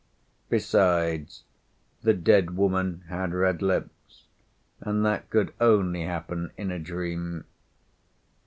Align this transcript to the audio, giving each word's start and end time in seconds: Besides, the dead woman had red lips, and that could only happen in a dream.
Besides, 0.49 1.43
the 2.01 2.15
dead 2.15 2.57
woman 2.57 3.03
had 3.07 3.35
red 3.35 3.61
lips, 3.61 4.25
and 4.79 5.05
that 5.05 5.29
could 5.29 5.53
only 5.61 6.05
happen 6.05 6.49
in 6.57 6.71
a 6.71 6.79
dream. 6.79 7.45